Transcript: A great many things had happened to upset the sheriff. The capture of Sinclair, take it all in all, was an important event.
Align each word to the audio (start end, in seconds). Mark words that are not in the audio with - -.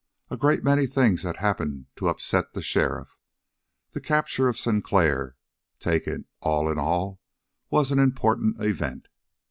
A 0.31 0.35
great 0.37 0.63
many 0.63 0.87
things 0.87 1.21
had 1.21 1.37
happened 1.37 1.85
to 1.97 2.07
upset 2.07 2.53
the 2.53 2.63
sheriff. 2.63 3.19
The 3.91 4.01
capture 4.01 4.47
of 4.47 4.57
Sinclair, 4.57 5.35
take 5.79 6.07
it 6.07 6.25
all 6.39 6.71
in 6.71 6.79
all, 6.79 7.21
was 7.69 7.91
an 7.91 7.99
important 7.99 8.59
event. 8.59 9.09